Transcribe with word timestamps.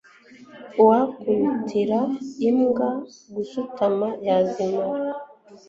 uwakubitira 0.81 1.99
imbwa 2.47 2.89
gusutama 3.33 4.07
yazimara 4.27 5.11